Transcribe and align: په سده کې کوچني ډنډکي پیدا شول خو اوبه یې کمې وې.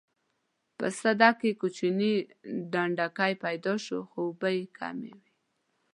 په 0.77 0.87
سده 0.99 1.29
کې 1.39 1.51
کوچني 1.61 2.13
ډنډکي 2.71 3.33
پیدا 3.43 3.73
شول 3.85 4.03
خو 4.09 4.19
اوبه 4.25 4.49
یې 4.57 4.65
کمې 4.77 5.11
وې. 5.17 5.27